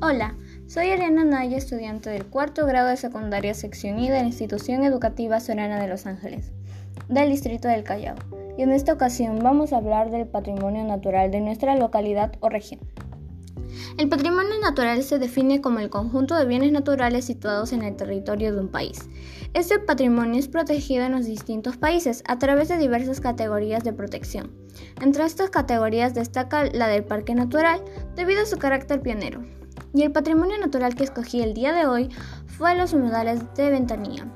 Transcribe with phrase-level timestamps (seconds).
[0.00, 0.36] Hola,
[0.68, 5.40] soy Elena Naya, estudiante del cuarto grado de secundaria sección I de la Institución Educativa
[5.40, 6.52] Sorana de Los Ángeles,
[7.08, 8.14] del Distrito del Callao,
[8.56, 12.78] y en esta ocasión vamos a hablar del patrimonio natural de nuestra localidad o región.
[13.98, 18.54] El patrimonio natural se define como el conjunto de bienes naturales situados en el territorio
[18.54, 19.10] de un país.
[19.54, 24.52] Este patrimonio es protegido en los distintos países a través de diversas categorías de protección.
[25.00, 27.82] Entre estas categorías destaca la del parque natural
[28.14, 29.42] debido a su carácter pionero.
[29.92, 32.08] Y el patrimonio natural que escogí el día de hoy
[32.46, 34.28] fue los humedales de Ventanilla.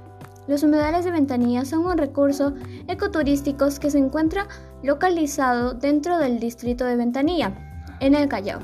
[0.48, 2.52] Los humedales de Ventanilla son un recurso
[2.88, 4.48] ecoturístico que se encuentra
[4.82, 7.54] localizado dentro del distrito de Ventanilla,
[8.00, 8.58] en el Callao,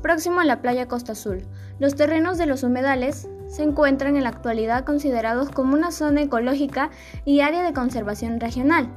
[0.00, 1.46] próximo a la playa Costa Azul.
[1.78, 6.90] Los terrenos de los humedales se encuentran en la actualidad considerados como una zona ecológica
[7.24, 8.88] y área de conservación regional.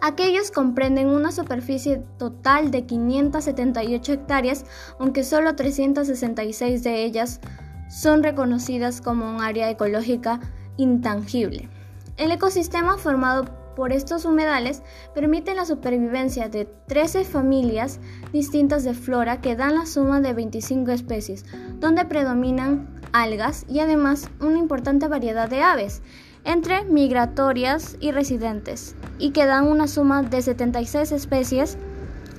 [0.00, 4.66] Aquellos comprenden una superficie total de 578 hectáreas,
[4.98, 7.40] aunque solo 366 de ellas
[7.88, 10.40] son reconocidas como un área ecológica
[10.76, 11.68] intangible.
[12.16, 14.82] El ecosistema formado por estos humedales
[15.14, 18.00] permite la supervivencia de 13 familias
[18.32, 21.44] distintas de flora que dan la suma de 25 especies,
[21.80, 26.02] donde predominan algas y además una importante variedad de aves,
[26.44, 31.78] entre migratorias y residentes, y que dan una suma de 76 especies,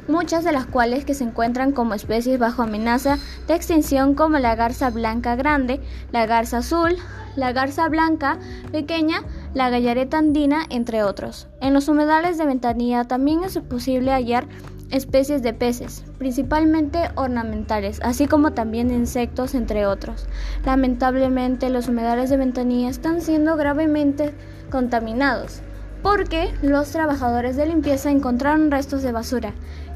[0.07, 4.55] muchas de las cuales que se encuentran como especies bajo amenaza de extinción como la
[4.55, 6.95] garza blanca grande, la garza azul,
[7.35, 8.37] la garza blanca
[8.71, 9.23] pequeña,
[9.55, 11.47] la gallareta andina, entre otros.
[11.61, 14.47] En los humedales de ventanilla también es posible hallar
[14.91, 20.27] especies de peces, principalmente ornamentales, así como también insectos, entre otros.
[20.65, 24.35] Lamentablemente, los humedales de ventanilla están siendo gravemente
[24.69, 25.61] contaminados
[26.03, 29.53] porque los trabajadores de limpieza encontraron restos de basura.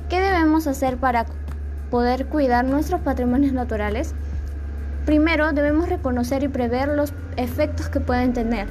[0.10, 1.28] ¿Qué debemos hacer para
[1.92, 4.16] poder cuidar nuestros patrimonios naturales?
[5.06, 8.68] Primero, debemos reconocer y prever los efectos que pueden tener,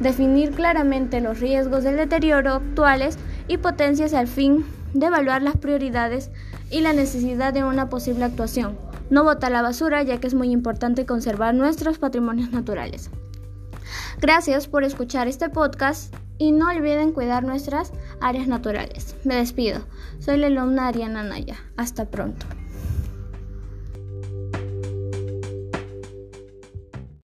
[0.00, 3.18] definir claramente los riesgos del deterioro actuales
[3.48, 6.30] y potencias al fin de evaluar las prioridades
[6.70, 8.78] y la necesidad de una posible actuación.
[9.10, 13.10] No botar la basura ya que es muy importante conservar nuestros patrimonios naturales.
[14.20, 19.14] Gracias por escuchar este podcast y no olviden cuidar nuestras áreas naturales.
[19.24, 19.80] Me despido.
[20.18, 21.56] Soy la alumna Ariana Naya.
[21.76, 22.46] Hasta pronto.